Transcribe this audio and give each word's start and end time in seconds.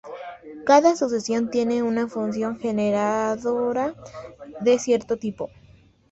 Cada 0.65 0.95
sucesión 0.95 1.51
tiene 1.51 1.83
una 1.83 2.07
función 2.07 2.57
generadora 2.57 3.93
de 4.61 4.79
cierto 4.79 5.17
tipo. 5.19 5.51